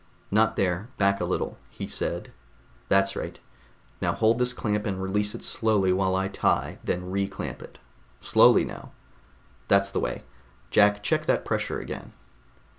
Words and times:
"Not 0.31 0.55
there, 0.55 0.89
back 0.97 1.21
a 1.21 1.25
little," 1.25 1.59
he 1.69 1.85
said. 1.85 2.31
"That's 2.89 3.15
right. 3.15 3.37
Now 4.01 4.13
hold 4.13 4.39
this 4.39 4.51
clamp 4.51 4.87
and 4.87 4.99
release 4.99 5.35
it 5.35 5.43
slowly 5.43 5.93
while 5.93 6.15
I 6.15 6.27
tie, 6.27 6.79
then 6.83 7.11
reclamp 7.11 7.61
it. 7.61 7.77
Slowly 8.19 8.65
now... 8.65 8.93
that's 9.67 9.91
the 9.91 9.99
way! 9.99 10.23
Jack, 10.71 11.03
check 11.03 11.27
that 11.27 11.45
pressure 11.45 11.79
again." 11.79 12.13